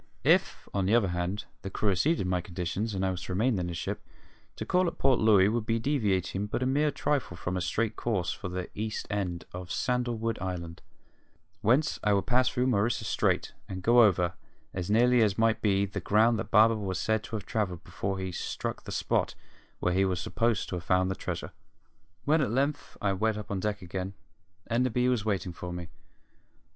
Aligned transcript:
If, 0.23 0.67
on 0.73 0.87
the 0.87 0.95
other 0.95 1.09
hand, 1.09 1.45
the 1.61 1.69
crew 1.69 1.91
acceded 1.91 2.17
to 2.17 2.25
my 2.25 2.41
conditions, 2.41 2.95
and 2.95 3.05
I 3.05 3.11
was 3.11 3.21
to 3.25 3.33
remain 3.33 3.59
in 3.59 3.67
the 3.67 3.75
ship, 3.75 4.01
to 4.55 4.65
call 4.65 4.87
at 4.87 4.97
Port 4.97 5.19
Louis 5.19 5.47
would 5.47 5.67
be 5.67 5.77
deviating 5.77 6.47
but 6.47 6.63
a 6.63 6.65
mere 6.65 6.89
trifle 6.89 7.37
from 7.37 7.55
a 7.55 7.61
straight 7.61 7.95
course 7.95 8.31
for 8.31 8.49
the 8.49 8.71
east 8.73 9.05
end 9.11 9.45
of 9.53 9.71
Sandalwood 9.71 10.39
Island, 10.39 10.81
whence 11.61 11.99
I 12.03 12.13
would 12.13 12.25
pass 12.25 12.49
through 12.49 12.65
Maurissa 12.65 13.05
Strait 13.05 13.53
and 13.69 13.83
go 13.83 14.01
over, 14.01 14.33
as 14.73 14.89
nearly 14.89 15.21
as 15.21 15.37
might 15.37 15.61
be, 15.61 15.85
the 15.85 15.99
ground 15.99 16.39
that 16.39 16.49
Barber 16.49 16.75
was 16.77 16.97
said 16.99 17.23
to 17.25 17.35
have 17.35 17.45
travelled 17.45 17.83
before 17.83 18.17
he 18.17 18.31
struck 18.31 18.85
the 18.85 18.91
spot 18.91 19.35
where 19.81 19.93
he 19.93 20.03
was 20.03 20.19
supposed 20.19 20.67
to 20.69 20.77
have 20.77 20.83
found 20.83 21.11
the 21.11 21.15
treasure. 21.15 21.51
When 22.25 22.41
at 22.41 22.49
length 22.49 22.97
I 23.03 23.13
went 23.13 23.37
up 23.37 23.51
on 23.51 23.59
deck 23.59 23.83
again, 23.83 24.15
Enderby 24.67 25.07
was 25.09 25.25
waiting 25.25 25.53
for 25.53 25.71
me. 25.71 25.89